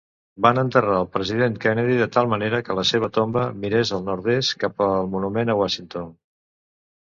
[0.43, 4.57] Van enterrar el president Kennedy de tal manera que la seva tomba mirés al nord-est
[4.65, 6.11] cap al Monument a Washington.